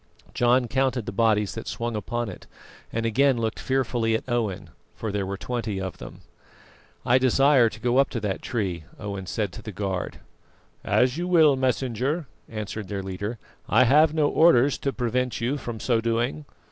[0.33, 2.47] John counted the bodies that swung upon it,
[2.91, 6.21] and again looked fearfully at Owen, for there were twenty of them.
[7.05, 10.19] "I desire to go up to that tree," Owen said to the guard.
[10.83, 13.37] "As you will, Messenger," answered their leader;
[13.69, 16.45] "I have no orders to prevent you from so doing.